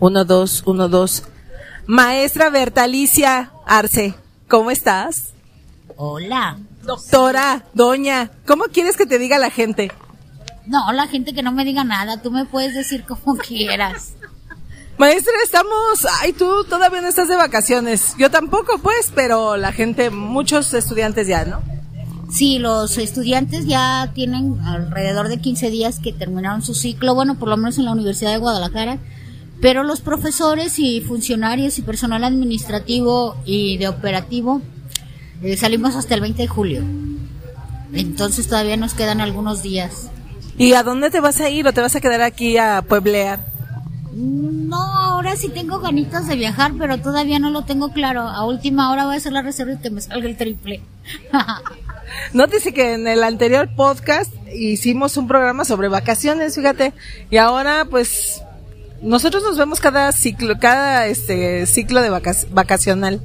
[0.00, 1.24] Uno, dos, uno, dos.
[1.86, 4.14] Maestra Bertalicia Arce,
[4.46, 5.32] ¿cómo estás?
[5.96, 6.58] Hola.
[6.84, 9.90] Doctora, doña, ¿cómo quieres que te diga la gente?
[10.66, 14.14] No, la gente que no me diga nada, tú me puedes decir como quieras.
[14.98, 18.14] Maestra, estamos, ay, tú todavía no estás de vacaciones.
[18.18, 21.60] Yo tampoco, pues, pero la gente, muchos estudiantes ya, ¿no?
[22.30, 27.48] Sí, los estudiantes ya tienen alrededor de 15 días que terminaron su ciclo, bueno, por
[27.48, 28.98] lo menos en la Universidad de Guadalajara,
[29.60, 34.62] pero los profesores y funcionarios y personal administrativo y de operativo
[35.42, 36.82] eh, salimos hasta el 20 de julio.
[37.92, 40.10] Entonces todavía nos quedan algunos días.
[40.56, 43.40] ¿Y a dónde te vas a ir o te vas a quedar aquí a pueblear?
[44.12, 48.22] No, ahora sí tengo ganitas de viajar, pero todavía no lo tengo claro.
[48.22, 50.82] A última hora voy a hacer la reserva y que me salga el triple.
[52.32, 56.92] Nótese que en el anterior podcast hicimos un programa sobre vacaciones, fíjate,
[57.30, 58.42] y ahora pues
[59.02, 62.10] nosotros nos vemos cada ciclo, cada este ciclo de
[62.50, 63.20] vacacional.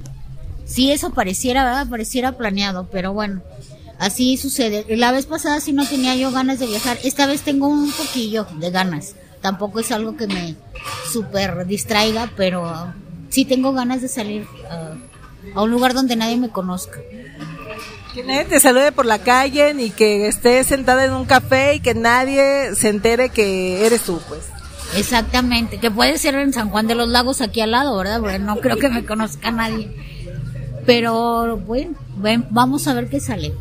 [0.65, 1.88] Sí, eso pareciera, ¿verdad?
[1.89, 3.41] Pareciera planeado, pero bueno,
[3.99, 4.85] así sucede.
[4.95, 8.47] La vez pasada sí no tenía yo ganas de viajar, esta vez tengo un poquillo
[8.59, 9.15] de ganas.
[9.41, 10.55] Tampoco es algo que me
[11.11, 12.93] super distraiga, pero
[13.30, 14.47] sí tengo ganas de salir
[15.53, 16.99] a un lugar donde nadie me conozca.
[18.13, 21.80] Que nadie te salude por la calle ni que estés sentada en un café y
[21.80, 24.41] que nadie se entere que eres tú, pues.
[24.95, 28.19] Exactamente, que puede ser en San Juan de los Lagos aquí al lado, ¿verdad?
[28.19, 29.91] Porque no creo que me conozca nadie.
[30.86, 31.95] Pero bueno,
[32.49, 33.53] vamos a ver qué sale.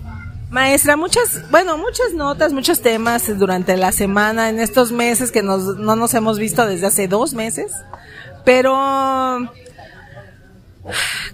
[0.51, 5.79] Maestra, muchas, bueno, muchas notas, muchos temas durante la semana, en estos meses que nos,
[5.79, 7.73] no nos hemos visto desde hace dos meses.
[8.45, 8.75] Pero,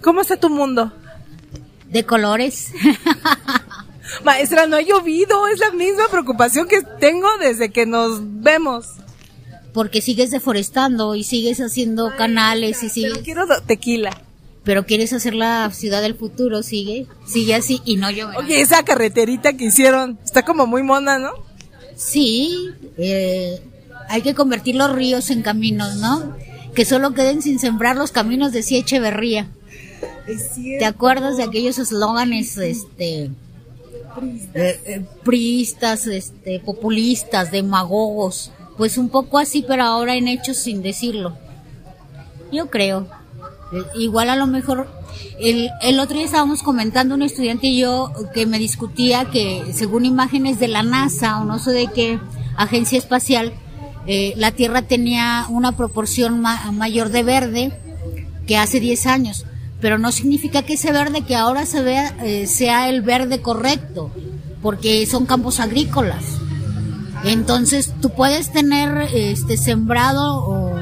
[0.01, 0.93] ¿cómo está tu mundo?
[1.89, 2.71] de colores.
[4.23, 8.87] Maestra, no ha llovido, es la misma preocupación que tengo desde que nos vemos.
[9.73, 13.11] Porque sigues deforestando y sigues haciendo canales y sigues...
[13.13, 14.23] Pero quiero tequila.
[14.63, 18.39] Pero quieres hacer la ciudad del futuro, sigue, sigue así y no lloverá.
[18.39, 21.31] Oye, esa carreterita que hicieron, está como muy mona, ¿no?
[21.95, 23.61] Sí, eh,
[24.09, 26.35] hay que convertir los ríos en caminos, ¿no?
[26.73, 29.49] Que solo queden sin sembrar los caminos, decía Echeverría.
[30.79, 33.31] ¿Te acuerdas de aquellos eslóganes este eh,
[34.53, 38.51] eh, priistas, este populistas, demagogos?
[38.79, 41.37] Pues un poco así, pero ahora en hechos sin decirlo.
[42.51, 43.05] Yo creo.
[43.71, 44.87] Eh, igual a lo mejor
[45.39, 50.05] el, el otro día estábamos comentando un estudiante y yo que me discutía que según
[50.05, 52.19] imágenes de la NASA o no sé de qué
[52.57, 53.53] agencia espacial,
[54.07, 57.79] la Tierra tenía una proporción mayor de verde
[58.47, 59.45] que hace 10 años
[59.81, 64.11] pero no significa que ese verde que ahora se vea eh, sea el verde correcto,
[64.61, 66.38] porque son campos agrícolas.
[67.23, 70.79] Entonces tú puedes tener este sembrado o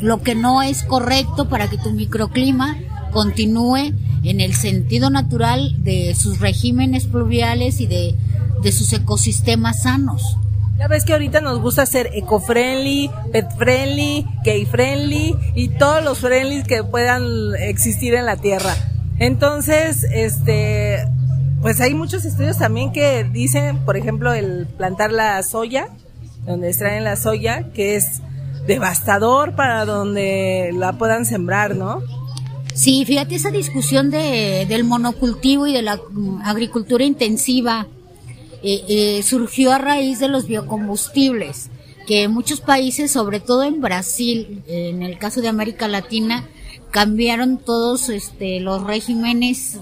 [0.00, 2.76] lo que no es correcto para que tu microclima
[3.12, 8.16] continúe en el sentido natural de sus regímenes pluviales y de,
[8.62, 10.36] de sus ecosistemas sanos.
[10.78, 16.82] Ya ves que ahorita nos gusta ser eco-friendly, pet-friendly, gay-friendly y todos los friendly que
[16.82, 18.74] puedan existir en la Tierra.
[19.18, 21.06] Entonces, este,
[21.64, 25.88] pues hay muchos estudios también que dicen, por ejemplo, el plantar la soya,
[26.44, 28.20] donde extraen la soya, que es
[28.66, 32.02] devastador para donde la puedan sembrar, ¿no?
[32.74, 35.98] Sí, fíjate esa discusión de, del monocultivo y de la
[36.44, 37.86] agricultura intensiva
[38.62, 41.70] eh, eh, surgió a raíz de los biocombustibles,
[42.06, 46.46] que muchos países, sobre todo en Brasil, en el caso de América Latina,
[46.90, 49.78] cambiaron todos este, los regímenes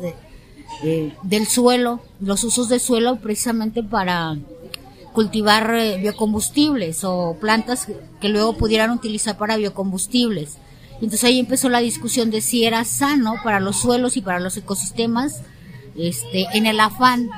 [1.22, 4.36] del suelo, los usos de suelo precisamente para
[5.12, 7.86] cultivar eh, biocombustibles o plantas
[8.20, 10.56] que luego pudieran utilizar para biocombustibles.
[10.94, 14.56] Entonces ahí empezó la discusión de si era sano para los suelos y para los
[14.56, 15.42] ecosistemas
[15.96, 17.28] este, en el afán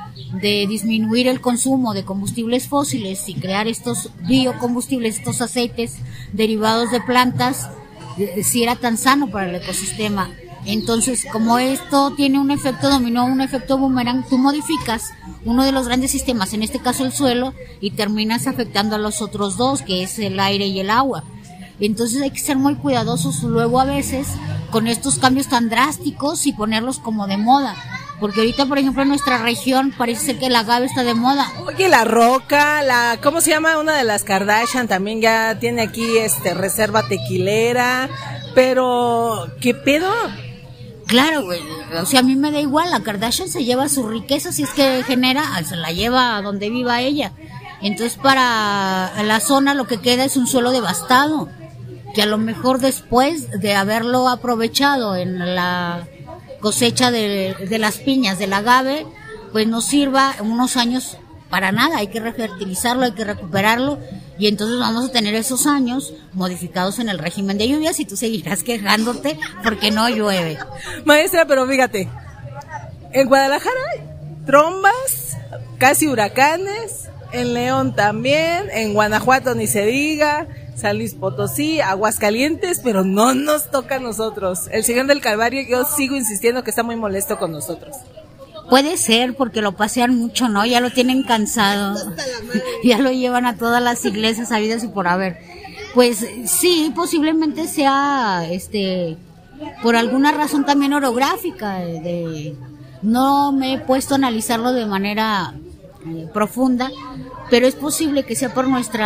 [0.41, 5.97] de disminuir el consumo de combustibles fósiles y crear estos biocombustibles, estos aceites
[6.31, 7.69] derivados de plantas,
[8.17, 10.29] eh, si era tan sano para el ecosistema.
[10.65, 15.13] Entonces, como esto tiene un efecto dominó, un efecto boomerang, tú modificas
[15.43, 19.21] uno de los grandes sistemas, en este caso el suelo, y terminas afectando a los
[19.21, 21.23] otros dos, que es el aire y el agua.
[21.79, 24.27] Entonces hay que ser muy cuidadosos luego a veces
[24.71, 27.75] con estos cambios tan drásticos y ponerlos como de moda
[28.19, 31.51] porque ahorita, por ejemplo, en nuestra región parece que el agave está de moda.
[31.65, 33.77] Oye, la roca, la, ¿cómo se llama?
[33.77, 38.09] Una de las Kardashian también ya tiene aquí este reserva tequilera,
[38.53, 40.11] pero ¿qué pedo?
[41.07, 41.61] Claro, güey.
[42.01, 42.89] O sea, a mí me da igual.
[42.91, 46.69] La Kardashian se lleva su riqueza, si es que genera, se la lleva a donde
[46.69, 47.31] viva ella.
[47.81, 51.49] Entonces, para la zona lo que queda es un suelo devastado.
[52.13, 56.07] que a lo mejor después de haberlo aprovechado en la
[56.61, 59.05] cosecha de, de las piñas, del agave,
[59.51, 61.17] pues nos sirva unos años
[61.49, 63.99] para nada, hay que refertilizarlo, hay que recuperarlo
[64.37, 68.17] y entonces vamos a tener esos años modificados en el régimen de lluvias y tú
[68.17, 70.57] seguirás quejándote porque no llueve.
[71.05, 72.09] Maestra, pero fíjate,
[73.13, 73.79] en Guadalajara
[74.45, 75.37] trombas,
[75.77, 83.03] casi huracanes, en León también, en Guanajuato ni se diga, San Luis Potosí, Aguascalientes, pero
[83.03, 84.67] no nos toca a nosotros.
[84.71, 87.95] El Señor del Calvario, yo sigo insistiendo que está muy molesto con nosotros.
[88.69, 90.65] Puede ser porque lo pasean mucho, ¿no?
[90.65, 91.95] Ya lo tienen cansado.
[92.83, 95.37] ya lo llevan a todas las iglesias habidas y por haber.
[95.93, 99.17] Pues sí, posiblemente sea este
[99.81, 102.55] por alguna razón también orográfica de,
[103.01, 105.53] no me he puesto a analizarlo de manera
[106.07, 106.91] eh, profunda,
[107.49, 109.05] pero es posible que sea por nuestro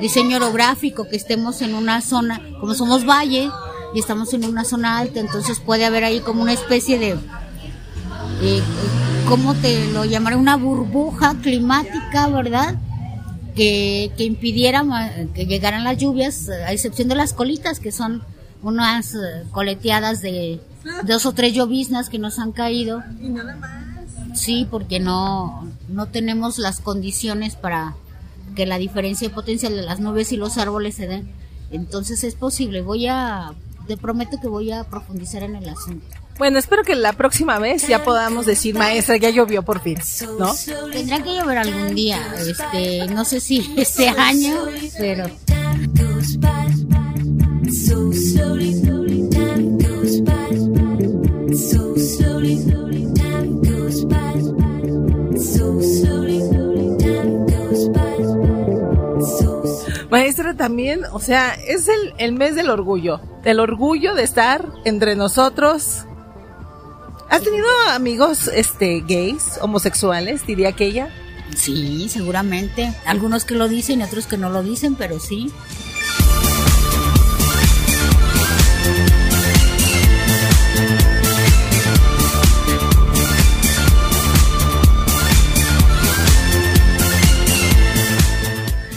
[0.00, 3.50] diseño orográfico, que estemos en una zona, como somos valle
[3.94, 7.16] y estamos en una zona alta, entonces puede haber ahí como una especie de
[8.42, 8.62] eh,
[9.28, 10.36] ¿cómo te lo llamaré?
[10.36, 12.76] Una burbuja climática, ¿verdad?
[13.54, 14.84] Que, que impidiera
[15.34, 18.22] que llegaran las lluvias, a excepción de las colitas, que son
[18.62, 20.60] unas eh, coleteadas de
[21.04, 23.02] dos o tres lloviznas que nos han caído.
[23.20, 24.38] Y nada más.
[24.38, 27.94] Sí, porque no, no tenemos las condiciones para
[28.54, 31.30] que la diferencia de potencia de las nubes y los árboles se den.
[31.70, 32.82] Entonces es posible.
[32.82, 33.52] Voy a,
[33.86, 36.19] te prometo que voy a profundizar en el asunto.
[36.38, 39.98] Bueno, espero que la próxima vez ya podamos decir, maestra, ya llovió por fin,
[40.38, 40.54] ¿no?
[40.90, 44.56] Tendrá que llover algún día, este, no sé si este año,
[44.98, 45.26] pero...
[60.10, 65.14] Maestra también, o sea, es el, el mes del orgullo, del orgullo de estar entre
[65.14, 66.04] nosotros,
[67.30, 71.10] ¿Has tenido amigos este gays, homosexuales, diría aquella?
[71.54, 72.92] Sí, seguramente.
[73.06, 75.52] Algunos que lo dicen y otros que no lo dicen, pero sí.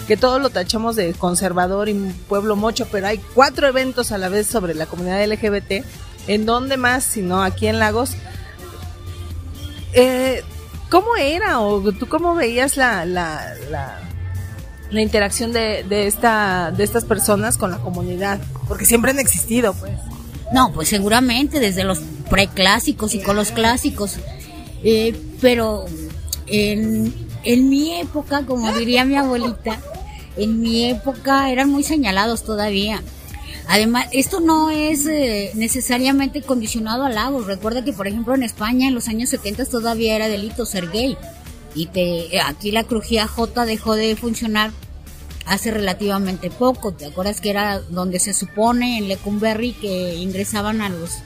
[0.08, 1.94] que todo lo tachamos de conservador y
[2.28, 5.86] pueblo mocho, pero hay cuatro eventos a la vez sobre la comunidad LGBT
[6.28, 7.04] ¿En dónde más?
[7.04, 8.12] Sino aquí en Lagos.
[9.94, 10.44] Eh,
[10.90, 13.54] ¿Cómo era o tú cómo veías la, la,
[14.92, 18.40] la, interacción de, de, esta, de estas personas con la comunidad?
[18.68, 19.94] Porque siempre han existido, pues.
[20.54, 22.00] No, pues seguramente desde los
[22.30, 24.18] preclásicos y con los clásicos.
[24.84, 25.86] Eh, pero
[26.46, 29.80] en, en mi época, como diría mi abuelita,
[30.38, 33.02] en mi época eran muy señalados todavía.
[33.68, 37.48] Además, esto no es eh, necesariamente condicionado a Lagos.
[37.48, 41.18] Recuerda que, por ejemplo, en España en los años 70 todavía era delito ser gay.
[41.76, 44.72] Y te, aquí la crujía J dejó de funcionar
[45.46, 46.94] hace relativamente poco.
[46.94, 51.20] ¿Te acuerdas que era donde se supone en Lecumberri que ingresaban a los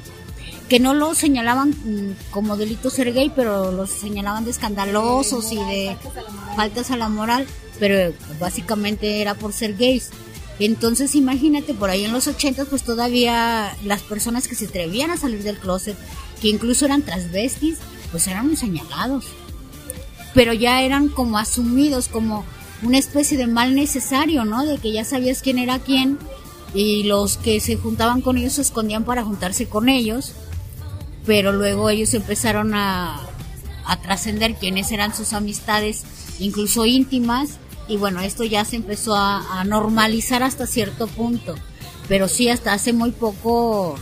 [0.69, 5.55] que no lo señalaban mm, como delito ser gay, pero los señalaban de escandalosos y
[5.55, 5.97] de
[6.55, 7.47] faltas a la moral,
[7.79, 10.09] pero básicamente era por ser gays.
[10.59, 15.17] Entonces imagínate, por ahí en los 80 pues todavía las personas que se atrevían a
[15.17, 15.97] salir del closet,
[16.41, 17.77] que incluso eran transvestis,
[18.11, 19.25] pues eran señalados.
[20.33, 22.43] Pero ya eran como asumidos como
[22.81, 24.65] una especie de mal necesario, ¿no?
[24.65, 26.17] De que ya sabías quién era quién
[26.73, 30.33] y los que se juntaban con ellos se escondían para juntarse con ellos,
[31.25, 33.21] pero luego ellos empezaron a,
[33.85, 36.03] a trascender quiénes eran sus amistades,
[36.39, 41.55] incluso íntimas, y bueno, esto ya se empezó a, normalizar hasta cierto punto,
[42.07, 43.97] pero sí hasta hace muy poco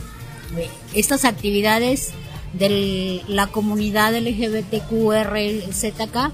[0.56, 2.10] eh, estas actividades
[2.52, 6.32] de la comunidad LGBTQRZK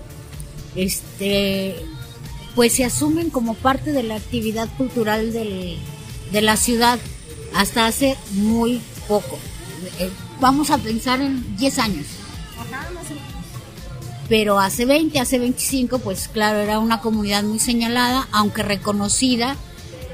[0.76, 1.76] este
[2.54, 6.98] pues se asumen como parte de la actividad cultural de la ciudad
[7.54, 9.38] hasta hace muy poco.
[9.98, 12.06] Eh, vamos a pensar en 10 años
[14.32, 19.56] pero hace 20, hace 25, pues claro, era una comunidad muy señalada, aunque reconocida,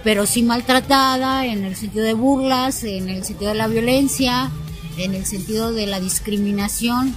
[0.02, 4.50] pero sí maltratada en el sentido de burlas, en el sentido de la violencia,
[4.96, 7.14] en el sentido de la discriminación.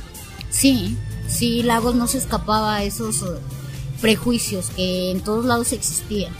[0.52, 0.96] Sí,
[1.28, 3.40] sí, Lagos no se escapaba a esos eh,
[4.00, 6.32] prejuicios que en todos lados existían.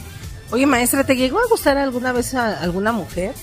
[0.52, 3.34] Oye, maestra, ¿te llegó a gustar alguna vez a alguna mujer?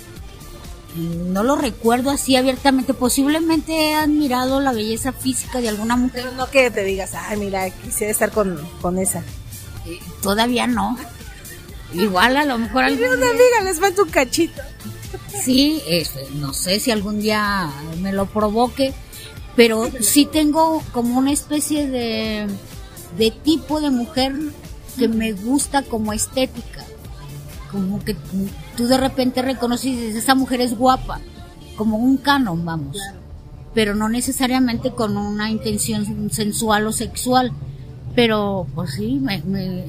[0.96, 2.94] No lo recuerdo así abiertamente.
[2.94, 6.24] Posiblemente he admirado la belleza física de alguna mujer.
[6.24, 9.20] Pero no que te digas, ay, mira, quisiera estar con, con esa.
[9.86, 10.98] Eh, todavía no.
[11.94, 14.62] igual a lo mejor algún una amiga les falta un cachito.
[15.44, 15.82] Sí,
[16.36, 18.94] no sé si algún día me lo provoque,
[19.56, 22.48] pero sí tengo como una especie de,
[23.18, 24.36] de tipo de mujer
[24.98, 26.86] que me gusta como estética.
[27.72, 28.16] Como que
[28.80, 31.20] tú de repente reconoces y dices, esa mujer es guapa,
[31.76, 32.98] como un canon, vamos.
[33.74, 37.52] Pero no necesariamente con una intención sensual o sexual.
[38.16, 39.44] Pero pues sí, me,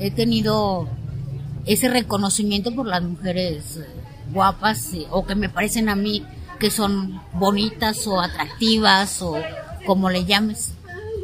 [0.04, 0.88] he tenido
[1.66, 3.86] ese reconocimiento por las mujeres eh,
[4.32, 6.24] guapas eh, o que me parecen a mí
[6.58, 9.36] que son bonitas o atractivas o
[9.86, 10.72] como le llames.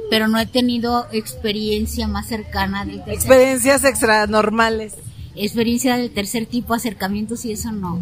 [0.09, 4.95] Pero no he tenido experiencia más cercana de experiencias extranormales.
[5.37, 8.01] Experiencia del tercer tipo, acercamientos y eso no.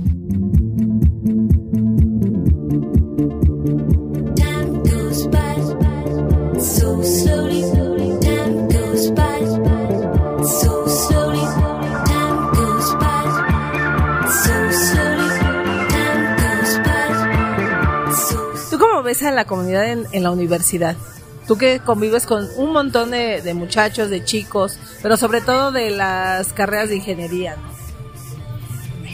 [19.05, 20.97] ves a la comunidad en, la universidad?
[21.47, 26.53] Tú que convives con un montón de, muchachos, de chicos, pero sobre todo de las
[26.53, 27.57] carreras de ingeniería.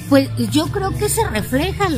[0.09, 1.89] Pues yo creo que se refleja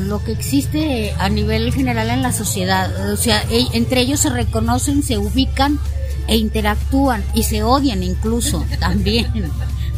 [0.00, 3.12] lo que existe a nivel general en la sociedad.
[3.12, 5.78] O sea, e, entre ellos se reconocen, se ubican
[6.26, 9.50] e interactúan y se odian incluso también.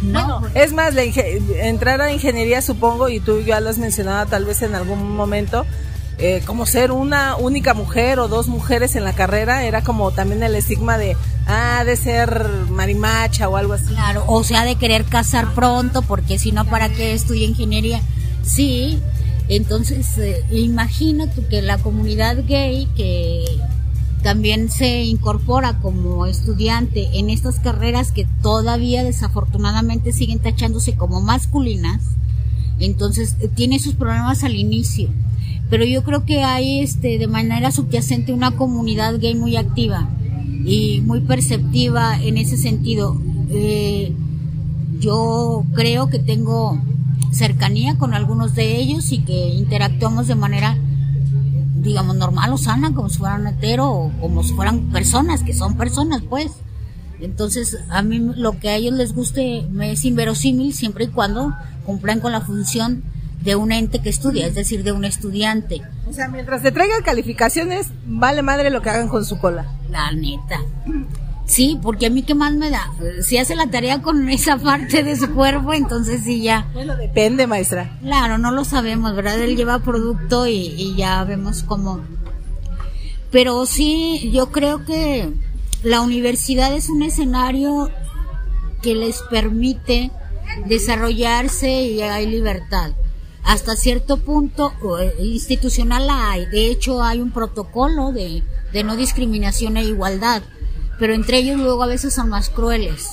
[0.03, 4.63] No, es más, entrar a ingeniería supongo, y tú ya lo has mencionado tal vez
[4.63, 5.65] en algún momento,
[6.19, 10.43] eh, como ser una única mujer o dos mujeres en la carrera, era como también
[10.43, 11.17] el estigma de,
[11.47, 13.87] ah, de ser marimacha o algo así.
[13.87, 18.01] Claro, o sea, de querer casar pronto, porque si no, ¿para qué estudia ingeniería?
[18.43, 19.01] Sí,
[19.49, 23.45] entonces eh, imagino que la comunidad gay que
[24.23, 32.03] también se incorpora como estudiante en estas carreras que todavía desafortunadamente siguen tachándose como masculinas,
[32.79, 35.09] entonces eh, tiene sus problemas al inicio
[35.73, 40.07] pero yo creo que hay este de manera subyacente una comunidad gay muy activa
[40.67, 43.19] y muy perceptiva en ese sentido.
[43.49, 44.15] Eh,
[44.99, 46.79] yo creo que tengo
[47.31, 50.77] cercanía con algunos de ellos y que interactuamos de manera
[51.77, 55.79] digamos normal o sana como si fueran hetero o como si fueran personas que son
[55.79, 56.53] personas pues
[57.19, 61.55] entonces a mí lo que a ellos les guste me es inverosímil siempre y cuando
[61.87, 63.05] cumplan con la función
[63.43, 65.83] de un ente que estudia, es decir, de un estudiante.
[66.09, 69.67] O sea, mientras te traigan calificaciones, vale madre lo que hagan con su cola.
[69.91, 70.61] La neta.
[71.45, 72.93] Sí, porque a mí qué más me da.
[73.23, 76.69] Si hace la tarea con esa parte de su cuerpo, entonces sí ya.
[76.73, 77.99] Bueno, depende, maestra.
[78.01, 79.41] Claro, no lo sabemos, ¿verdad?
[79.41, 82.01] Él lleva producto y, y ya vemos cómo.
[83.31, 85.33] Pero sí, yo creo que
[85.83, 87.91] la universidad es un escenario
[88.83, 90.11] que les permite
[90.67, 92.93] desarrollarse y hay libertad
[93.45, 96.47] hasta cierto punto eh, institucional hay.
[96.47, 98.43] De hecho, hay un protocolo de,
[98.85, 100.43] no discriminación e igualdad,
[100.99, 103.11] pero entre ellos luego a veces son más crueles.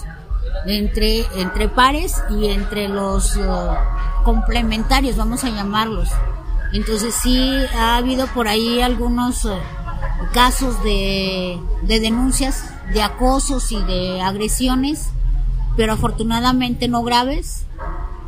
[0.65, 3.41] Entre, entre pares y entre los eh,
[4.23, 6.09] complementarios, vamos a llamarlos.
[6.73, 9.49] Entonces sí ha habido por ahí algunos eh,
[10.33, 15.09] casos de, de denuncias de acosos y de agresiones,
[15.75, 17.65] pero afortunadamente no graves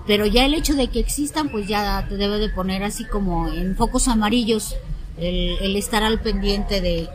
[0.08, 3.50] pero ya el hecho de que existan pues ya te debe de poner así como
[3.50, 4.76] en focos amarillos
[5.18, 7.08] el, estar al pendiente de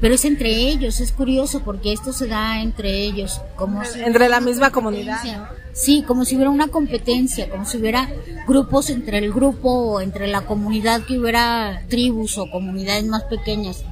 [0.00, 4.40] pero es entre ellos es curioso porque esto se da entre ellos como entre la
[4.40, 5.20] misma comunidad
[5.72, 8.08] sí como si hubiera una competencia como si hubiera
[8.46, 13.84] grupos entre el grupo o entre la comunidad que hubiera tribus o comunidades más pequeñas.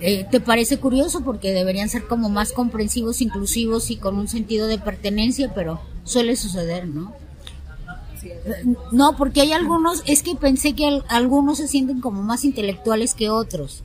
[0.00, 1.22] Eh, ¿Te parece curioso?
[1.22, 6.36] Porque deberían ser como más comprensivos, inclusivos y con un sentido de pertenencia, pero suele
[6.36, 7.14] suceder, ¿no?
[8.92, 13.30] No, porque hay algunos, es que pensé que algunos se sienten como más intelectuales que
[13.30, 13.82] otros.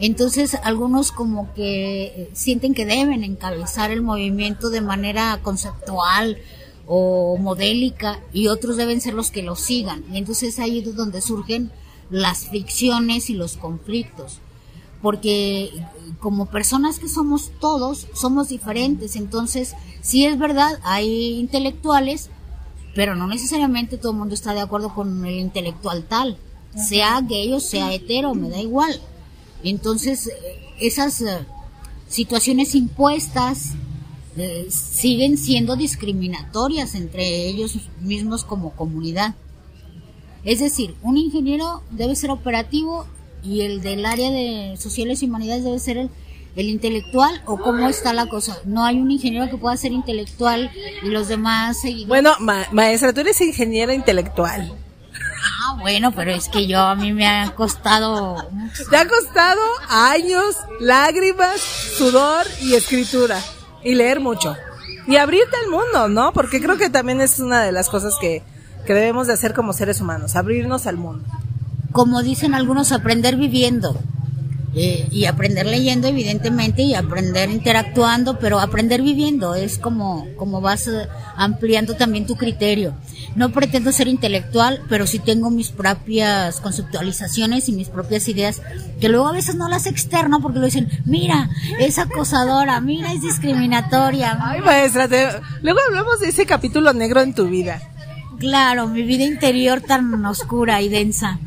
[0.00, 6.38] Entonces, algunos como que eh, sienten que deben encabezar el movimiento de manera conceptual
[6.86, 10.04] o modélica y otros deben ser los que lo sigan.
[10.12, 11.70] Y entonces ahí es donde surgen
[12.10, 14.40] las fricciones y los conflictos.
[15.02, 15.70] Porque
[16.20, 19.16] como personas que somos todos, somos diferentes.
[19.16, 22.30] Entonces, sí es verdad, hay intelectuales
[22.98, 26.36] pero no necesariamente todo el mundo está de acuerdo con el intelectual tal,
[26.74, 29.00] sea gay o sea hetero, me da igual.
[29.62, 30.28] Entonces,
[30.80, 31.46] esas eh,
[32.08, 33.74] situaciones impuestas
[34.36, 39.36] eh, siguen siendo discriminatorias entre ellos mismos como comunidad.
[40.42, 43.06] Es decir, un ingeniero debe ser operativo
[43.42, 46.10] y el del área de sociales y humanidades debe ser el
[46.58, 48.58] el intelectual o cómo está la cosa?
[48.64, 50.70] No hay un ingeniero que pueda ser intelectual
[51.02, 52.08] y los demás seguidores.
[52.08, 52.32] Bueno,
[52.72, 54.74] maestra, tú eres ingeniera intelectual.
[55.14, 58.36] Ah, bueno, pero es que yo a mí me ha costado...
[58.90, 63.40] Te ha costado años, lágrimas, sudor y escritura.
[63.84, 64.56] Y leer mucho.
[65.06, 66.32] Y abrirte al mundo, ¿no?
[66.32, 68.42] Porque creo que también es una de las cosas que,
[68.84, 71.24] que debemos de hacer como seres humanos, abrirnos al mundo.
[71.98, 73.98] Como dicen algunos, aprender viviendo.
[74.72, 80.86] Eh, y aprender leyendo evidentemente y aprender interactuando, pero aprender viviendo es como, como vas
[80.86, 82.94] eh, ampliando también tu criterio.
[83.34, 88.62] No pretendo ser intelectual, pero sí tengo mis propias conceptualizaciones y mis propias ideas,
[89.00, 91.50] que luego a veces no las externo porque lo dicen, mira,
[91.80, 94.38] es acosadora, mira, es discriminatoria.
[94.40, 95.08] Ay, maestra,
[95.62, 97.82] luego hablamos de ese capítulo negro en tu vida.
[98.38, 101.38] Claro, mi vida interior tan oscura y densa.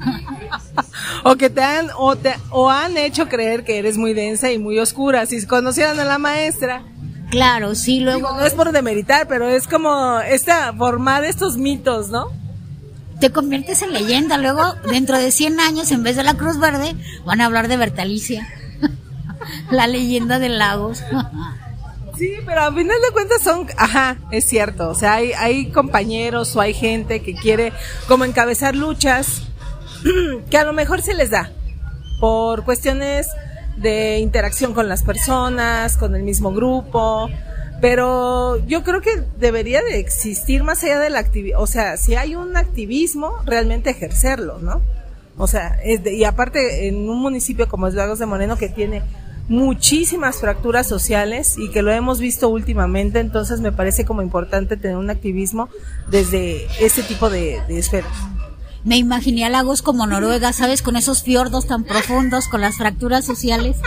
[1.23, 4.57] o que te han o te o han hecho creer que eres muy densa y
[4.57, 5.25] muy oscura.
[5.25, 6.83] Si conocieran a la maestra.
[7.29, 8.35] Claro, sí, luego.
[8.35, 12.27] no es por demeritar, pero es como esta formar estos mitos, ¿no?
[13.21, 14.37] Te conviertes en leyenda.
[14.37, 16.93] Luego, dentro de 100 años, en vez de la Cruz Verde,
[17.25, 18.49] van a hablar de Bertalicia,
[19.71, 21.03] la leyenda de Lagos.
[22.21, 26.55] Sí, pero a final de cuentas son, ajá, es cierto, o sea, hay, hay compañeros
[26.55, 27.73] o hay gente que quiere
[28.07, 29.41] como encabezar luchas
[30.51, 31.51] que a lo mejor se les da
[32.19, 33.27] por cuestiones
[33.75, 37.27] de interacción con las personas, con el mismo grupo,
[37.81, 42.35] pero yo creo que debería de existir más allá del activismo, o sea, si hay
[42.35, 44.83] un activismo, realmente ejercerlo, ¿no?
[45.37, 49.01] O sea, y aparte en un municipio como es Lagos de Moreno que tiene
[49.51, 54.95] muchísimas fracturas sociales y que lo hemos visto últimamente, entonces me parece como importante tener
[54.95, 55.67] un activismo
[56.09, 58.13] desde ese tipo de, esferas.
[58.85, 60.81] Me imaginé a lagos como Noruega, ¿sabes?
[60.81, 63.77] Con esos fiordos tan profundos, con las fracturas sociales.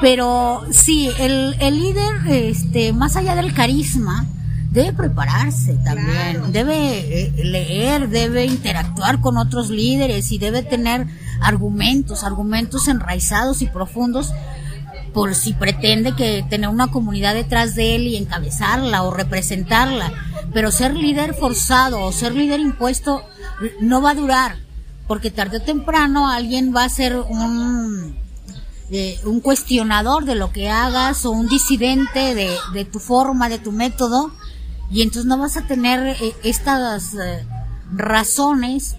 [0.00, 4.26] Pero sí, el, el líder, este, más allá del carisma,
[4.70, 11.06] debe prepararse también, debe eh, leer, debe interactuar con otros líderes y debe tener
[11.42, 14.32] argumentos, argumentos enraizados y profundos
[15.12, 20.12] por si pretende que tener una comunidad detrás de él y encabezarla o representarla.
[20.52, 23.22] Pero ser líder forzado o ser líder impuesto
[23.80, 24.56] no va a durar,
[25.06, 28.16] porque tarde o temprano alguien va a ser un,
[28.90, 33.58] eh, un cuestionador de lo que hagas o un disidente de, de, tu forma, de
[33.58, 34.32] tu método,
[34.90, 37.46] y entonces no vas a tener eh, estas eh,
[37.94, 38.96] razones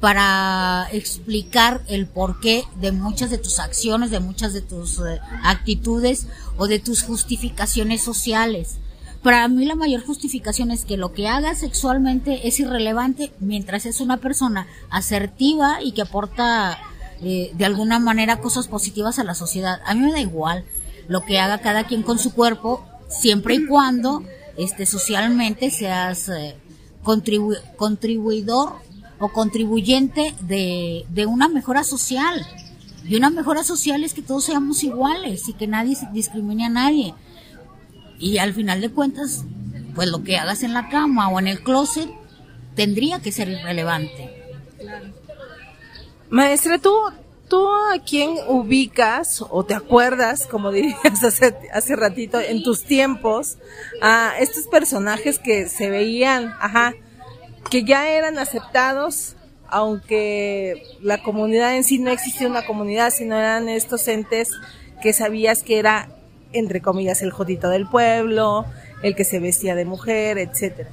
[0.00, 6.26] para explicar el porqué de muchas de tus acciones, de muchas de tus eh, actitudes
[6.56, 8.78] o de tus justificaciones sociales.
[9.22, 14.00] Para mí la mayor justificación es que lo que hagas sexualmente es irrelevante mientras es
[14.00, 16.78] una persona asertiva y que aporta
[17.20, 19.82] eh, de alguna manera cosas positivas a la sociedad.
[19.84, 20.64] A mí me da igual
[21.06, 24.22] lo que haga cada quien con su cuerpo, siempre y cuando
[24.56, 26.56] este, socialmente seas eh,
[27.02, 28.76] contribuidor
[29.20, 32.44] o contribuyente de, de una mejora social.
[33.06, 37.14] Y una mejora social es que todos seamos iguales y que nadie discrimine a nadie.
[38.18, 39.44] Y al final de cuentas,
[39.94, 42.08] pues lo que hagas en la cama o en el closet
[42.74, 44.30] tendría que ser irrelevante.
[46.30, 46.94] Maestra, ¿tú,
[47.48, 53.58] ¿tú a quién ubicas o te acuerdas, como dirías hace, hace ratito, en tus tiempos,
[54.00, 56.94] a estos personajes que se veían, ajá,
[57.68, 59.36] que ya eran aceptados,
[59.68, 64.50] aunque la comunidad en sí no existía una comunidad, sino eran estos entes
[65.02, 66.08] que sabías que era,
[66.52, 68.66] entre comillas, el jodito del pueblo,
[69.02, 70.90] el que se vestía de mujer, etcétera.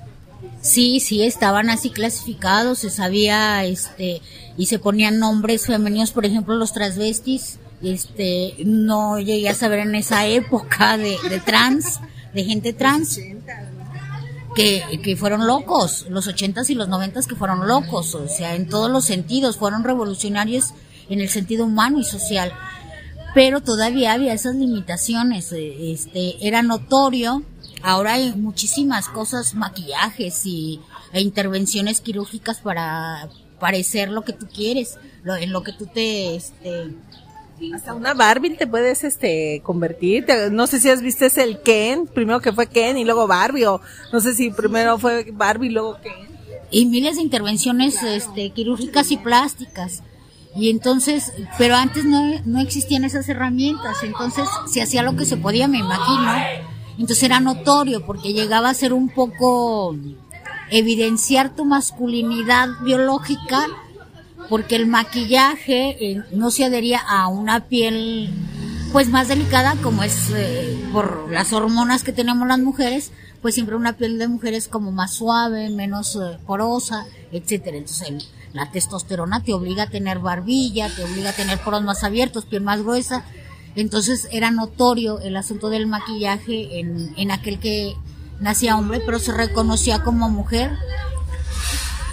[0.61, 4.21] Sí, sí, estaban así clasificados, se sabía, este,
[4.57, 9.95] y se ponían nombres femeninos, por ejemplo, los transvestis, este, no llegué a saber en
[9.95, 11.99] esa época de, de trans,
[12.33, 13.19] de gente trans,
[14.57, 18.89] que, fueron locos, los ochentas y los noventas que fueron locos, o sea, en todos
[18.89, 20.73] los sentidos, fueron revolucionarios
[21.09, 22.51] en el sentido humano y social,
[23.35, 27.43] pero todavía había esas limitaciones, eh, este, era notorio,
[27.83, 30.81] ahora hay muchísimas cosas, maquillajes y,
[31.13, 36.35] e intervenciones quirúrgicas para parecer lo que tú quieres, lo, en lo que tú te,
[36.35, 36.95] este,
[37.73, 40.25] hasta una Barbie te puedes este convertir.
[40.51, 43.65] No sé si has visto ese el Ken, primero que fue Ken y luego Barbie,
[43.65, 46.37] o no sé si primero fue Barbie y luego Ken.
[46.69, 50.03] Y miles de intervenciones este, quirúrgicas y plásticas.
[50.55, 55.37] Y entonces, pero antes no, no existían esas herramientas, entonces se hacía lo que se
[55.37, 56.31] podía, me imagino.
[56.97, 59.95] Entonces era notorio porque llegaba a ser un poco
[60.71, 63.67] evidenciar tu masculinidad biológica
[64.49, 68.29] porque el maquillaje eh, no se adhería a una piel
[68.91, 73.75] pues más delicada como es eh, por las hormonas que tenemos las mujeres, pues siempre
[73.75, 77.77] una piel de mujer es como más suave, menos eh, porosa, etcétera.
[77.77, 82.45] Entonces la testosterona te obliga a tener barbilla, te obliga a tener poros más abiertos,
[82.45, 83.25] piel más gruesa.
[83.75, 87.95] Entonces era notorio el asunto del maquillaje en, en aquel que
[88.39, 90.71] nacía hombre, pero se reconocía como mujer.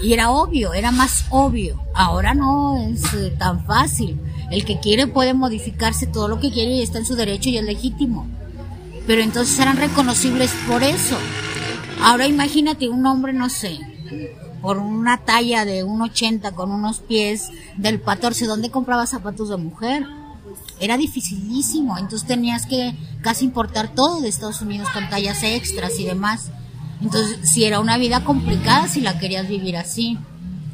[0.03, 1.81] Y era obvio, era más obvio.
[1.95, 4.21] Ahora no es eh, tan fácil.
[4.51, 7.59] El que quiere puede modificarse todo lo que quiere y está en su derecho y
[7.59, 8.27] es legítimo.
[9.07, 11.17] Pero entonces eran reconocibles por eso.
[12.03, 13.79] Ahora imagínate un hombre, no sé,
[14.61, 19.57] por una talla de un 80 con unos pies del 14, ¿dónde compraba zapatos de
[19.57, 20.07] mujer?
[20.81, 26.05] Era dificilísimo, entonces tenías que casi importar todo de Estados Unidos con tallas extras y
[26.05, 26.51] demás.
[27.05, 30.19] Entonces, si era una vida complicada si la querías vivir así.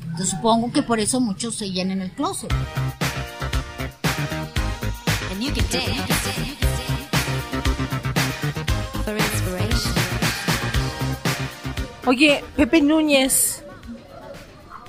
[0.04, 2.50] Entonces, supongo que por eso muchos seguían en el closet.
[12.06, 13.62] Oye, Pepe Núñez.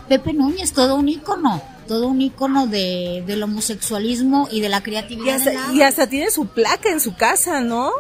[0.08, 5.40] Pepe Núñez, todo un ícono, todo un ícono de, del homosexualismo y de la creatividad.
[5.74, 7.92] Y hasta, tiene su placa en su casa, ¿no?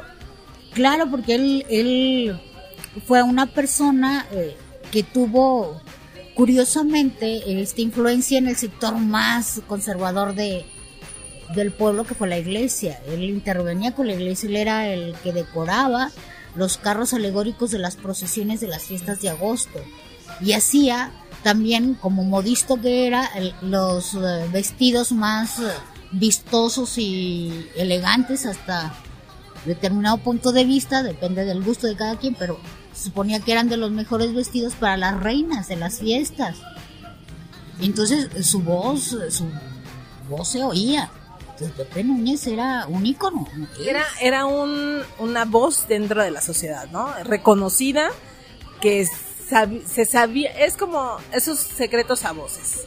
[0.73, 2.39] Claro, porque él, él
[3.05, 4.55] fue una persona eh,
[4.91, 5.81] que tuvo,
[6.35, 10.65] curiosamente, esta influencia en el sector más conservador de,
[11.55, 12.99] del pueblo, que fue la iglesia.
[13.07, 16.11] Él intervenía con la iglesia, él era el que decoraba
[16.55, 19.79] los carros alegóricos de las procesiones de las fiestas de agosto.
[20.41, 21.11] Y hacía
[21.43, 23.29] también, como modisto que era,
[23.61, 25.63] los eh, vestidos más eh,
[26.11, 28.93] vistosos y elegantes hasta
[29.65, 32.59] determinado punto de vista, depende del gusto de cada quien, pero
[32.93, 36.57] suponía que eran de los mejores vestidos para las reinas de las fiestas.
[37.79, 39.47] Entonces su voz, su
[40.29, 41.09] voz se oía.
[41.77, 43.47] Pepe Núñez era un ícono.
[43.85, 47.13] Era, era un, una voz dentro de la sociedad, ¿no?
[47.23, 48.09] Reconocida,
[48.81, 49.07] que
[49.85, 52.85] se sabía, es como esos secretos a voces.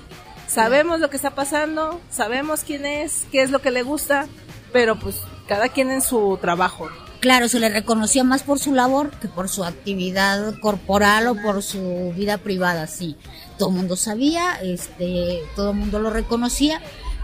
[0.49, 4.27] Sabemos lo que está pasando, sabemos quién es, qué es lo que le gusta,
[4.73, 6.88] pero pues cada quien en su trabajo.
[7.24, 11.62] Claro, se le reconocía más por su labor que por su actividad corporal o por
[11.62, 13.16] su vida privada, sí.
[13.56, 16.82] Todo el mundo sabía, este, todo el mundo lo reconocía,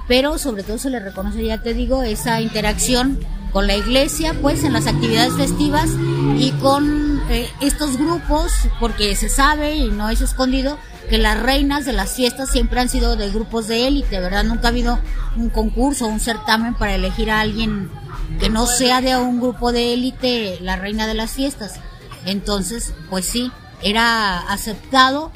[0.08, 3.20] pero sobre todo se le reconoce, ya te digo, esa interacción
[3.52, 5.90] con la iglesia, pues en las actividades festivas
[6.38, 10.78] y con eh, estos grupos, porque se sabe y no es escondido
[11.10, 14.44] que las reinas de las fiestas siempre han sido de grupos de élite, ¿verdad?
[14.44, 14.98] Nunca ha habido
[15.36, 17.90] un concurso, un certamen para elegir a alguien
[18.38, 21.80] que no sea de un grupo de élite la reina de las fiestas.
[22.26, 23.50] Entonces, pues sí,
[23.82, 25.32] era aceptado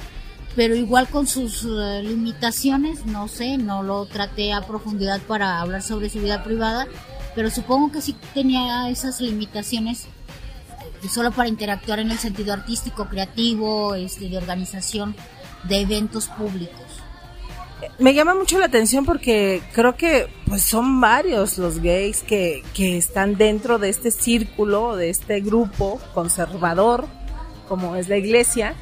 [0.56, 5.82] pero igual con sus eh, limitaciones, no sé, no lo traté a profundidad para hablar
[5.82, 6.86] sobre su vida privada,
[7.34, 10.06] pero supongo que sí tenía esas limitaciones
[11.02, 15.16] eh, solo para interactuar en el sentido artístico, creativo, este, de organización
[15.64, 16.83] de eventos públicos.
[17.98, 22.96] Me llama mucho la atención porque creo que pues son varios los gays que, que
[22.96, 27.06] están dentro de este círculo, de este grupo conservador,
[27.68, 28.74] como es la iglesia,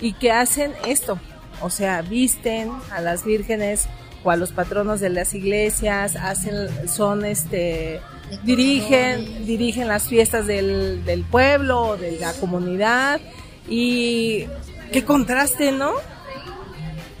[0.00, 1.18] y que hacen esto,
[1.60, 3.88] o sea, visten a las vírgenes
[4.24, 8.00] o a los patronos de las iglesias, hacen, son este,
[8.44, 13.20] dirigen, dirigen las fiestas del, del pueblo, de la comunidad
[13.68, 14.46] y
[14.92, 15.92] qué contraste, ¿no?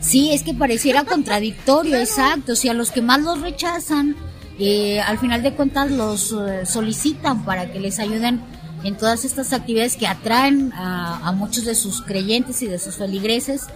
[0.00, 2.52] Sí, es que pareciera contradictorio, exacto.
[2.52, 4.16] O sea, los que más los rechazan,
[4.58, 8.40] eh, al final de cuentas los eh, solicitan para que les ayuden
[8.82, 13.66] en todas estas actividades que atraen a, muchos de sus creyentes y de sus feligreses.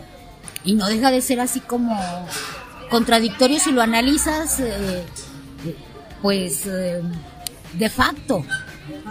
[0.64, 1.94] Y no deja de ser así como
[2.90, 5.04] contradictorio si lo analizas eh,
[6.22, 7.02] pues eh,
[7.74, 8.44] de facto.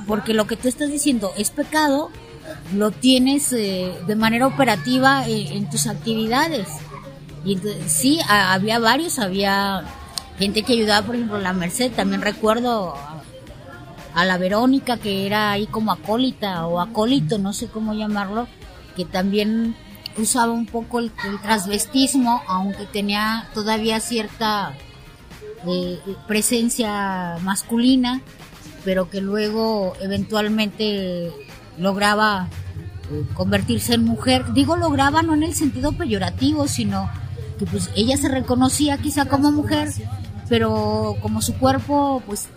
[0.07, 2.09] Porque lo que tú estás diciendo es pecado
[2.75, 6.67] lo tienes eh, de manera operativa en, tus actividades
[7.45, 9.83] y sí había varios había
[10.39, 12.95] gente que ayudaba por ejemplo la Merced también recuerdo
[14.13, 18.47] a la Verónica, que era ahí como acólita o acólito, no sé cómo llamarlo,
[18.95, 19.75] que también
[20.17, 24.73] usaba un poco el, transvestismo, aunque tenía todavía cierta
[25.67, 28.21] eh, presencia masculina,
[28.85, 31.31] pero que luego eventualmente
[31.79, 32.49] lograba
[33.11, 34.53] eh, convertirse en mujer.
[34.53, 37.09] Digo lograba no en el sentido peyorativo, sino
[37.57, 39.89] que pues ella se reconocía quizá como mujer
[40.49, 42.49] pero como su cuerpo pues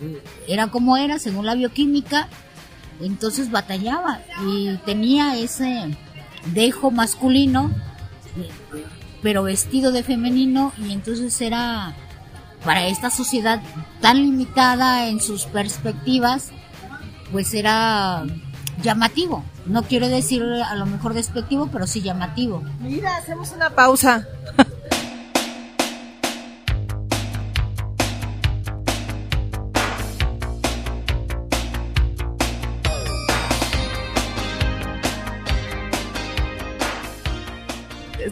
[0.47, 2.27] era como era según la bioquímica,
[3.01, 5.97] entonces batallaba y tenía ese
[6.53, 7.71] dejo masculino,
[9.21, 11.95] pero vestido de femenino y entonces era
[12.63, 13.61] para esta sociedad
[14.01, 16.49] tan limitada en sus perspectivas,
[17.31, 18.25] pues era
[18.83, 19.43] llamativo.
[19.65, 22.63] No quiero decir a lo mejor despectivo, pero sí llamativo.
[22.79, 24.27] Mira, hacemos una pausa.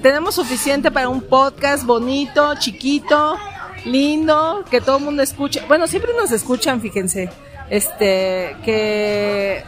[0.06, 3.38] tenemos suficiente para un podcast bonito, chiquito,
[3.86, 5.64] lindo, que todo el mundo escuche.
[5.68, 7.32] Bueno, siempre nos escuchan, fíjense.
[7.72, 9.64] Este, que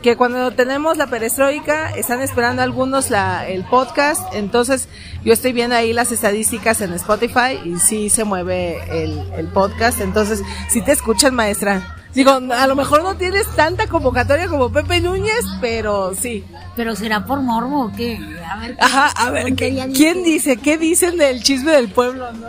[0.00, 4.88] que cuando tenemos la perestroika están esperando algunos la, el podcast, entonces
[5.22, 10.00] yo estoy viendo ahí las estadísticas en Spotify y sí se mueve el, el podcast,
[10.00, 12.01] entonces si te escuchan maestra.
[12.14, 16.44] Digo, a lo mejor no tienes tanta convocatoria como Pepe Núñez, pero sí.
[16.76, 18.18] Pero será por morbo o qué?
[18.48, 20.58] A ver, Ajá, a ver, ¿quién dice?
[20.58, 22.48] ¿Qué dicen del chisme del pueblo, no?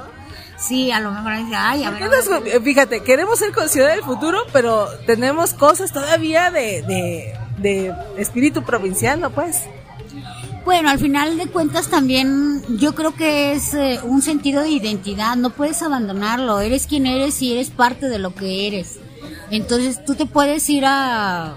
[0.57, 2.61] Sí, a lo mejor dice, ay, a ver.
[2.61, 9.29] fíjate, queremos ser ciudad del futuro, pero tenemos cosas todavía de, de, de espíritu provinciano,
[9.29, 9.63] pues.
[10.65, 15.35] Bueno, al final de cuentas también yo creo que es eh, un sentido de identidad,
[15.35, 18.99] no puedes abandonarlo, eres quien eres y eres parte de lo que eres.
[19.49, 21.55] Entonces tú te puedes ir a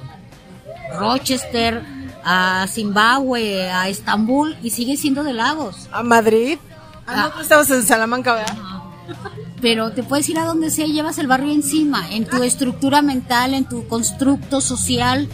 [0.98, 1.82] Rochester,
[2.24, 5.88] a Zimbabue, a Estambul y sigues siendo de Lagos.
[5.92, 6.58] ¿A Madrid?
[7.06, 8.56] Ah, no, estabas en Salamanca, ¿verdad?
[9.60, 13.00] Pero te puedes ir a donde sea y llevas el barrio encima, en tu estructura
[13.00, 15.28] mental, en tu constructo social,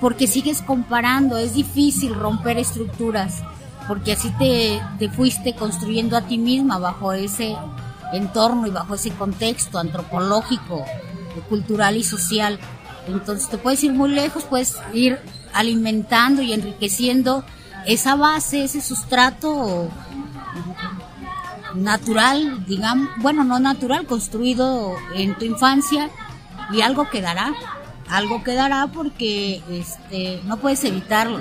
[0.00, 1.38] porque sigues comparando.
[1.38, 3.42] Es difícil romper estructuras,
[3.88, 7.56] porque así te, te fuiste construyendo a ti misma bajo ese
[8.12, 10.84] entorno y bajo ese contexto antropológico,
[11.42, 12.58] cultural y social.
[13.08, 15.18] Entonces te puedes ir muy lejos, puedes ir
[15.52, 17.44] alimentando y enriqueciendo
[17.86, 19.88] esa base, ese sustrato
[21.74, 26.10] natural, digamos, bueno, no natural, construido en tu infancia
[26.72, 27.54] y algo quedará,
[28.08, 31.40] algo quedará porque este no puedes evitarlo.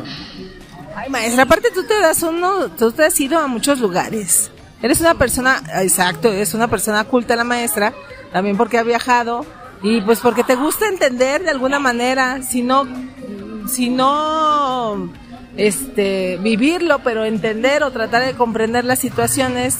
[0.95, 4.51] Ay, maestra, aparte tú te das uno, tú te has ido a muchos lugares.
[4.81, 7.93] Eres una persona, exacto, es una persona culta la maestra,
[8.31, 9.45] también porque ha viajado
[9.85, 12.87] y pues porque te gusta entender de alguna manera, si no
[15.55, 19.77] este vivirlo, pero entender o tratar de comprender las situaciones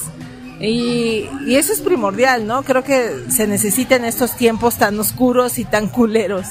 [0.60, 2.62] y, eso es primordial, ¿no?
[2.62, 6.46] Creo que se necesita en estos tiempos tan oscuros y tan culeros.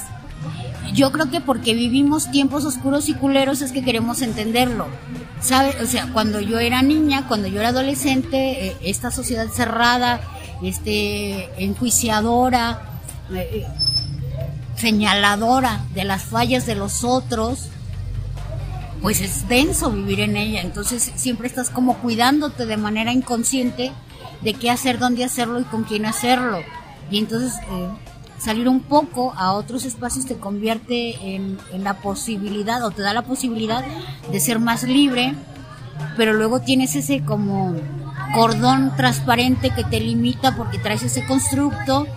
[0.93, 4.87] Yo creo que porque vivimos tiempos oscuros y culeros es que queremos entenderlo.
[5.39, 5.75] ¿Sabe?
[5.81, 10.19] O sea, cuando yo era niña, cuando yo era adolescente, eh, esta sociedad cerrada,
[10.61, 12.94] este enjuiciadora,
[13.33, 13.65] eh,
[14.75, 17.69] señaladora de las fallas de los otros,
[19.01, 20.61] pues es denso vivir en ella.
[20.61, 23.91] Entonces siempre estás como cuidándote de manera inconsciente
[24.41, 26.59] de qué hacer, dónde hacerlo y con quién hacerlo.
[27.09, 27.89] Y entonces eh,
[28.37, 33.13] salir un poco a otros espacios te convierte en, en, la posibilidad o te da
[33.13, 33.83] la posibilidad
[34.31, 35.33] de ser más libre,
[36.17, 37.75] pero luego tienes ese como
[38.33, 42.07] cordón transparente que te limita porque traes ese constructo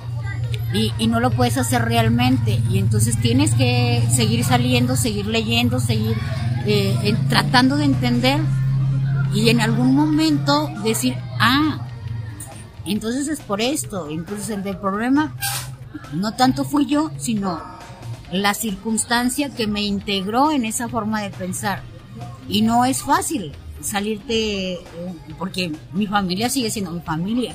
[0.73, 2.61] y, no lo puedes hacer realmente.
[2.71, 6.17] Y entonces tienes que seguir saliendo, seguir leyendo, seguir
[6.67, 8.41] eh, tratando de entender
[9.35, 11.87] y en algún momento decir, ah,
[12.85, 14.09] entonces es por esto.
[14.11, 15.35] Entonces el problema
[16.13, 17.61] no tanto fui yo, sino
[18.31, 21.83] la circunstancia que me integró en esa forma de pensar.
[22.49, 24.81] Y no es fácil salirte, eh,
[25.39, 27.55] porque mi familia sigue siendo mi familia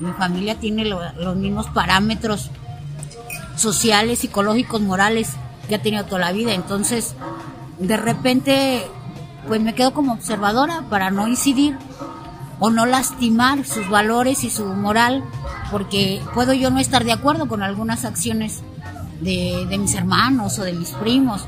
[0.00, 2.50] mi familia tiene los mismos parámetros
[3.56, 5.30] sociales, psicológicos, morales
[5.68, 6.52] que ha tenido toda la vida.
[6.52, 7.14] Entonces,
[7.78, 8.86] de repente,
[9.46, 11.76] pues me quedo como observadora para no incidir
[12.60, 15.24] o no lastimar sus valores y su moral,
[15.70, 18.62] porque puedo yo no estar de acuerdo con algunas acciones
[19.20, 21.46] de, mis hermanos o de mis primos,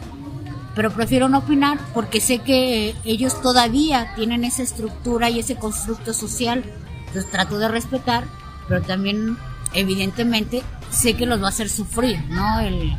[0.75, 6.13] pero prefiero no opinar porque sé que ellos todavía tienen esa estructura y ese constructo
[6.13, 6.65] social
[7.07, 8.25] entonces trato de respetar,
[8.69, 9.37] pero también
[9.75, 12.61] evidentemente sé que los va a hacer sufrir, ¿no?
[12.61, 12.97] El,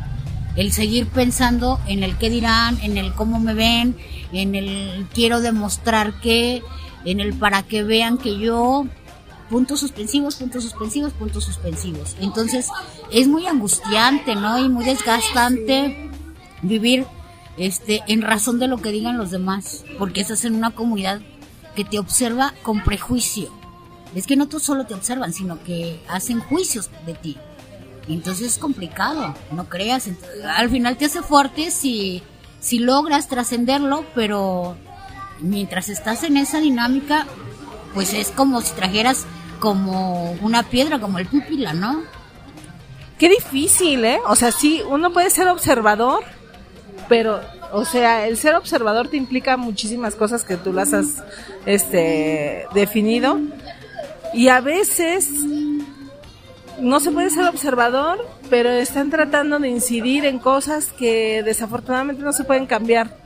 [0.72, 3.96] seguir pensando en el qué dirán, en el cómo me ven,
[4.32, 6.62] en el quiero demostrar que,
[7.04, 8.84] en el para que vean que yo,
[9.48, 12.16] puntos suspensivos, puntos suspensivos, puntos suspensivos.
[12.20, 12.66] Entonces
[13.12, 14.58] es muy angustiante, ¿no?
[14.58, 16.10] Y muy desgastante
[16.62, 17.06] vivir
[17.56, 21.20] este en razón de lo que digan los demás, porque estás en una comunidad
[21.76, 23.57] que te observa con prejuicio
[24.14, 27.36] es que no solo te observan, sino que hacen juicios de ti.
[28.08, 30.08] entonces es complicado, no creas.
[30.56, 32.22] al final te hace fuerte si,
[32.60, 34.76] si logras trascenderlo, pero
[35.40, 37.26] mientras estás en esa dinámica,
[37.94, 39.26] pues es como si trajeras
[39.60, 42.02] como una piedra, como el pípila, ¿no?
[43.18, 44.20] Qué difícil, ¿eh?
[44.26, 46.22] O sea, sí, uno puede ser observador,
[47.08, 47.40] pero,
[47.72, 51.24] o sea, el ser observador te implica muchísimas cosas que tú las has,
[51.66, 53.40] este, definido.
[54.34, 55.28] Y a veces
[56.80, 62.32] no se puede ser observador, pero están tratando de incidir en cosas que desafortunadamente no
[62.32, 63.16] se pueden cambiar.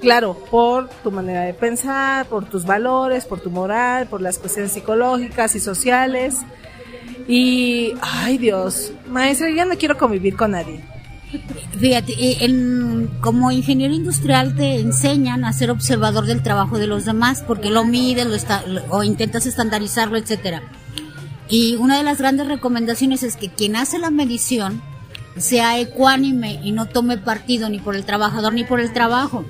[0.00, 4.72] Claro, por tu manera de pensar, por tus valores, por tu moral, por las cuestiones
[4.72, 6.36] psicológicas y sociales.
[7.26, 10.84] Y, ay Dios, maestra, ya no quiero convivir con nadie.
[11.78, 17.04] Fíjate, eh, en, como ingeniero industrial te enseñan a ser observador del trabajo de los
[17.04, 20.62] demás, porque lo mides lo está, o intentas estandarizarlo, etcétera.
[21.48, 24.82] Y una de las grandes recomendaciones es que quien hace la medición
[25.36, 29.44] sea ecuánime y no tome partido ni por el trabajador ni por el trabajo.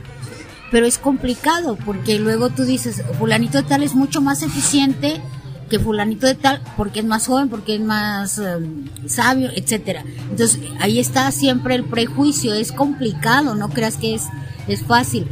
[0.70, 5.20] Pero es complicado porque luego tú dices, fulanito tal es mucho más eficiente
[5.68, 10.04] que fulanito de tal porque es más joven, porque es más em, sabio, etcétera.
[10.30, 14.24] Entonces, ahí está siempre el prejuicio, es complicado, no creas que es,
[14.66, 15.26] es fácil.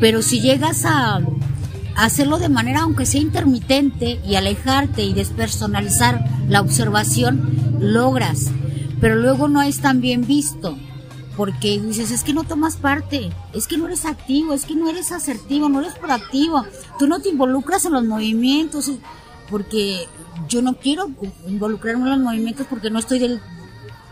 [0.00, 1.20] Pero si llegas a,
[1.96, 8.50] hacerlo de manera, aunque sea intermitente, y alejarte y despersonalizar la observación, logras.
[9.00, 10.76] Pero luego no es tan bien visto
[11.36, 14.88] porque dices, es que no tomas parte, es que no eres activo, es que no
[14.88, 16.64] eres asertivo, no eres proactivo,
[16.98, 18.90] tú no te involucras en los movimientos,
[19.50, 20.08] porque
[20.48, 21.10] yo no quiero
[21.46, 23.40] involucrarme en los movimientos porque no estoy del,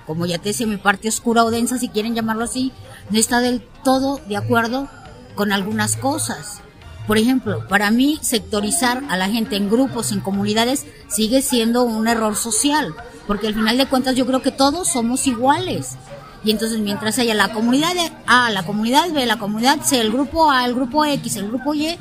[0.06, 2.72] como ya te decía, mi parte oscura o densa, si quieren llamarlo así,
[3.10, 4.88] no está del todo de acuerdo
[5.34, 6.60] con algunas cosas.
[7.06, 12.08] Por ejemplo, para mí sectorizar a la gente en grupos, en comunidades, sigue siendo un
[12.08, 12.94] error social,
[13.26, 15.96] porque al final de cuentas yo creo que todos somos iguales.
[16.44, 17.92] Y entonces mientras haya la comunidad
[18.26, 21.74] A, la comunidad B, la comunidad C, el grupo A, el grupo X, el grupo
[21.74, 21.96] Y,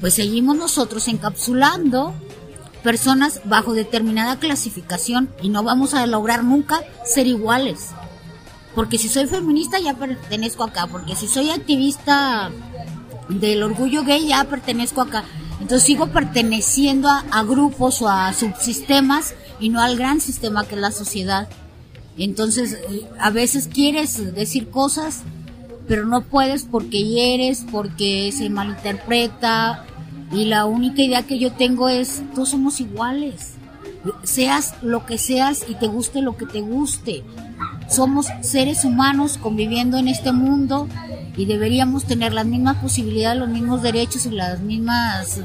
[0.00, 2.14] pues seguimos nosotros encapsulando
[2.86, 7.88] personas bajo determinada clasificación y no vamos a lograr nunca ser iguales.
[8.76, 12.48] Porque si soy feminista ya pertenezco acá, porque si soy activista
[13.28, 15.24] del orgullo gay ya pertenezco acá.
[15.60, 20.80] Entonces sigo perteneciendo a, grupos o a subsistemas y no al gran sistema que es
[20.80, 21.48] la sociedad.
[22.16, 25.24] Entonces eh, a veces quieres decir cosas,
[25.88, 29.84] pero no puedes porque hieres, porque se malinterpreta,
[30.32, 33.54] y la única idea que yo tengo es, todos somos iguales.
[34.22, 37.24] Seas lo que seas y te guste lo que te guste.
[37.88, 40.88] Somos seres humanos conviviendo en este mundo
[41.36, 45.40] y deberíamos tener las mismas posibilidades, los mismos derechos y las mismas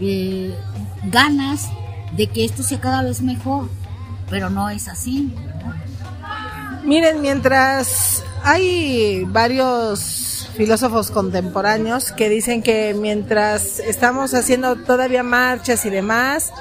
[0.00, 0.54] eh,
[1.10, 1.68] ganas
[2.16, 3.68] de que esto sea cada vez mejor.
[4.30, 5.32] Pero no es así.
[6.84, 15.90] Miren, mientras hay varios filósofos contemporáneos que dicen que mientras estamos haciendo todavía marchas y
[15.90, 16.52] demás,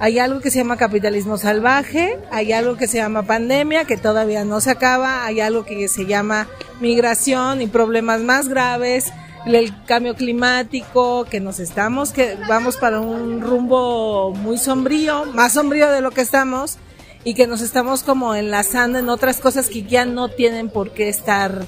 [0.00, 4.44] hay algo que se llama capitalismo salvaje, hay algo que se llama pandemia, que todavía
[4.44, 6.48] no se acaba, hay algo que se llama
[6.80, 9.12] migración y problemas más graves,
[9.46, 15.90] el cambio climático, que nos estamos, que vamos para un rumbo muy sombrío, más sombrío
[15.90, 16.78] de lo que estamos,
[17.24, 21.08] y que nos estamos como enlazando en otras cosas que ya no tienen por qué
[21.08, 21.66] estar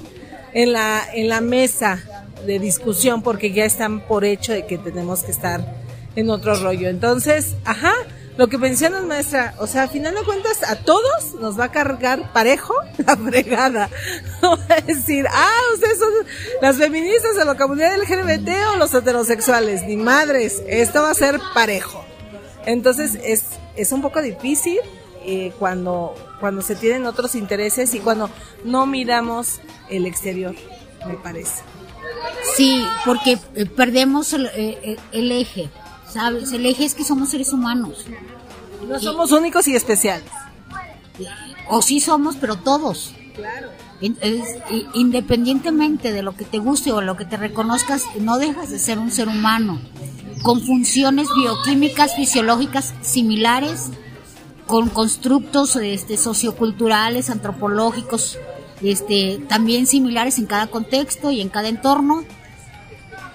[0.53, 2.03] en la, en la mesa
[2.47, 5.65] de discusión porque ya están por hecho de que tenemos que estar
[6.17, 6.89] en otro rollo.
[6.89, 7.93] Entonces, ajá,
[8.37, 11.71] lo que mencionas maestra, o sea, a final de cuentas a todos nos va a
[11.71, 12.75] cargar parejo
[13.07, 13.91] la fregada.
[14.43, 16.13] No va a decir, ah, ustedes son
[16.63, 21.39] las feministas de la comunidad LGBT o los heterosexuales, ni madres, esto va a ser
[21.53, 22.03] parejo.
[22.65, 23.45] Entonces es,
[23.77, 24.79] es un poco difícil
[25.27, 28.31] eh, cuando, cuando se tienen otros intereses y cuando
[28.65, 30.57] no miramos el exterior,
[31.07, 31.63] me parece.
[32.57, 35.71] Sí, porque eh, perdemos eh, el, eje,
[36.11, 36.53] ¿sabes?
[36.53, 38.07] El eje es que somos seres humanos.
[38.89, 40.31] No somos únicos y especiales.
[41.69, 43.15] O sí somos, pero todos.
[43.35, 43.69] Claro.
[44.95, 48.99] Independientemente de lo que te guste o lo que te reconozcas, no dejas de ser
[48.99, 49.79] un ser humano,
[50.43, 53.91] con funciones bioquímicas, fisiológicas similares
[54.71, 58.39] con constructos este, socioculturales, antropológicos,
[58.81, 62.23] este, también similares en cada contexto y en cada entorno.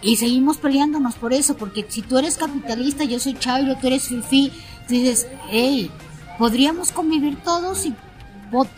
[0.02, 4.08] Y seguimos peleándonos por eso, porque si tú eres capitalista, yo soy chairo, tú eres
[4.08, 4.54] fifi,
[4.88, 5.92] dices, hey,
[6.40, 7.94] podríamos convivir todos y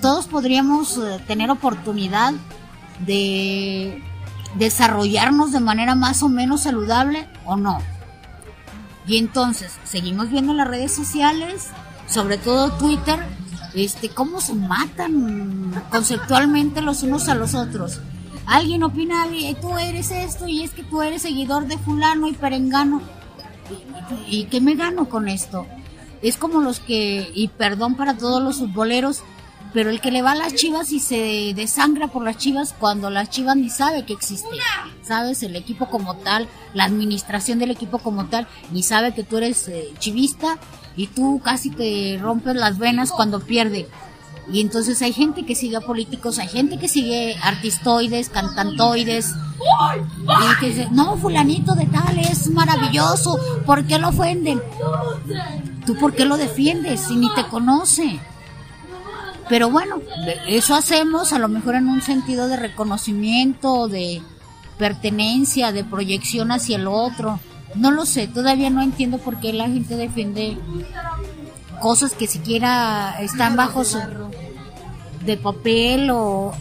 [0.02, 2.34] todos podríamos eh, tener oportunidad
[3.06, 4.02] de
[4.56, 7.78] desarrollarnos de manera más o menos saludable o no.
[9.06, 11.70] Y entonces, seguimos viendo las redes sociales,
[12.08, 13.20] sobre todo Twitter,
[13.74, 18.00] este, cómo se matan conceptualmente los unos a los otros.
[18.46, 19.28] Alguien opina,
[19.62, 23.02] tú eres esto y es que tú eres seguidor de fulano y perengano.
[24.28, 25.66] ¿Y, qué me gano con esto?
[26.22, 29.22] es como los que, y perdón para todos los futboleros,
[29.74, 33.10] pero el que le va a las chivas y se desangra por las chivas cuando
[33.10, 34.50] las chivas ni sabe que existe,
[35.04, 35.44] ¿sabes?
[35.44, 39.68] El equipo como tal, la administración del equipo como tal, ni sabe que tú eres
[39.68, 40.58] eh, chivista
[40.98, 43.88] y tú casi te rompes las venas cuando pierde.
[44.52, 49.34] Y entonces hay gente que sigue a políticos, hay gente que sigue artistoides, cantantoides,
[50.18, 54.62] y que dice, no, fulanito de tal es maravilloso, ¿por qué lo ofenden?
[55.86, 58.20] ¿Tú por qué lo defiendes si ni te conoce?
[59.50, 60.02] Pero bueno,
[60.48, 64.22] eso hacemos a lo mejor en un sentido de reconocimiento, de
[64.78, 67.40] pertenencia, de proyección hacia el otro.
[67.76, 70.58] No lo sé, todavía no entiendo por qué la gente defiende
[71.82, 74.00] cosas que siquiera están bajo su
[75.26, 76.54] de papel o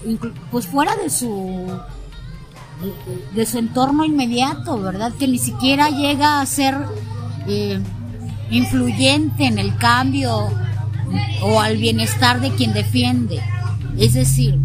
[0.51, 1.71] pues fuera de su
[3.35, 5.13] de su entorno inmediato, ¿verdad?
[5.19, 6.77] Que ni siquiera llega a ser
[7.47, 7.81] eh,
[8.51, 10.51] influyente en el cambio
[11.43, 13.41] o al bienestar de quien defiende.
[13.97, 14.59] Es decir,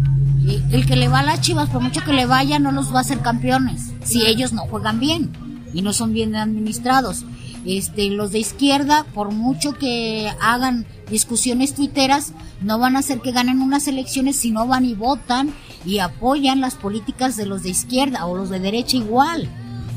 [0.70, 2.98] el que le va a las chivas, por mucho que le vaya, no los va
[2.98, 7.24] a hacer campeones si ellos no juegan bien y no son bien administrados.
[7.64, 13.32] Este, los de izquierda, por mucho que hagan discusiones tuiteras, no van a hacer que
[13.32, 15.52] ganen unas elecciones si no van y votan
[15.84, 19.48] y apoyan las políticas de los de izquierda o los de derecha igual.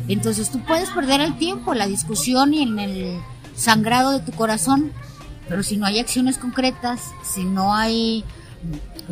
[0.07, 3.19] Entonces tú puedes perder el tiempo en la discusión y en el
[3.55, 4.91] sangrado de tu corazón
[5.47, 8.23] pero si no hay acciones concretas, si no hay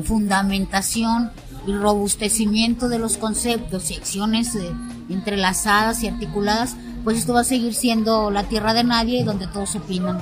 [0.04, 1.32] fundamentación
[1.66, 4.72] y robustecimiento de los conceptos y acciones eh,
[5.10, 9.76] entrelazadas y articuladas, pues esto va a seguir siendo la tierra de nadie donde todos
[9.76, 10.22] opinan.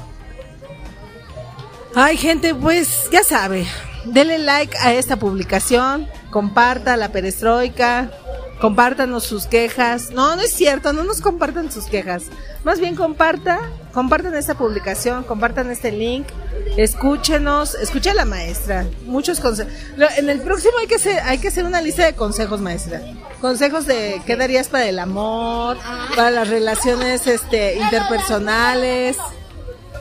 [1.96, 3.66] Ay, gente, pues ya sabe,
[4.06, 8.12] denle like a esta publicación, comparta la perestroika,
[8.62, 10.12] compártanos sus quejas.
[10.12, 12.26] No, no es cierto, no nos compartan sus quejas.
[12.64, 13.60] Más bien comparta,
[13.92, 16.28] compartan esta publicación, compartan este link,
[16.78, 18.86] escúchenos, escucha a la maestra.
[19.06, 19.74] Muchos consejos.
[20.18, 23.02] En el próximo hay que hacer, hay que hacer una lista de consejos, maestra.
[23.42, 25.78] Consejos de qué darías para el amor,
[26.16, 29.18] para las relaciones este interpersonales.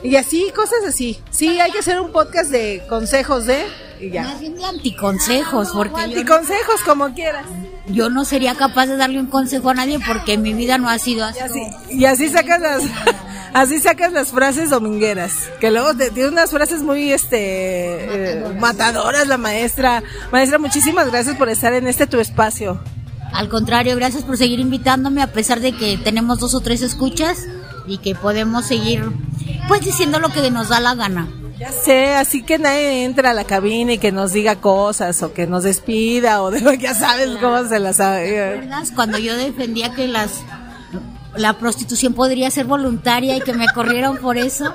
[0.03, 1.19] Y así, cosas así.
[1.29, 3.65] Sí, hay que hacer un podcast de consejos de
[3.99, 4.23] y ya.
[4.23, 7.45] Más bien de anticonsejos, porque anticonsejos como quieras
[7.91, 10.97] yo no sería capaz de darle un consejo a nadie porque mi vida no ha
[10.99, 11.39] sido así.
[11.89, 12.83] Y así, sacas las
[13.53, 19.37] así sacas las frases domingueras, que luego tiene unas frases muy este eh, matadoras la
[19.37, 20.03] maestra.
[20.31, 22.81] Maestra, muchísimas gracias por estar en este tu espacio.
[23.33, 27.45] Al contrario, gracias por seguir invitándome a pesar de que tenemos dos o tres escuchas
[27.87, 29.09] y que podemos seguir
[29.67, 31.27] pues diciendo lo que nos da la gana.
[31.59, 35.31] Ya sé, así que nadie entra a la cabina y que nos diga cosas o
[35.33, 38.67] que nos despida o de, ya sabes cómo se las sabe.
[38.95, 40.41] Cuando yo defendía que las
[41.35, 44.73] la prostitución podría ser voluntaria y que me corrieron por eso.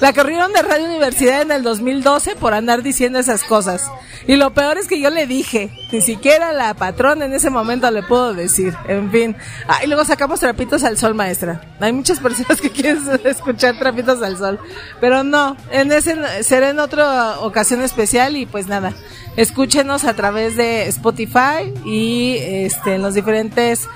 [0.00, 3.90] La corrieron de Radio Universidad en el 2012 por andar diciendo esas cosas.
[4.26, 7.90] Y lo peor es que yo le dije, ni siquiera la patrona en ese momento
[7.90, 8.74] le puedo decir.
[8.88, 9.36] En fin.
[9.68, 11.60] Ah, y luego sacamos trapitos al sol, maestra.
[11.80, 14.58] Hay muchas personas que quieren escuchar trapitos al sol.
[15.00, 18.92] Pero no, en ese será en otra ocasión especial y pues nada.
[19.36, 23.86] Escúchenos a través de Spotify y este en los diferentes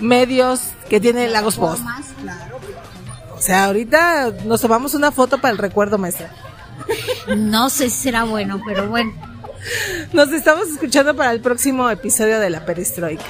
[0.00, 1.82] medios que tiene Lagos Post.
[3.44, 6.30] Sea, ahorita nos tomamos una foto para el recuerdo, maestra.
[7.36, 9.12] No sé si será bueno, pero bueno.
[10.12, 13.24] Nos estamos escuchando para el próximo episodio de La Perestroika.